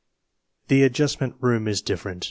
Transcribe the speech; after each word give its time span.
The 0.67 0.81
Adjustment 0.81 1.35
Room 1.39 1.67
is 1.67 1.83
different. 1.83 2.19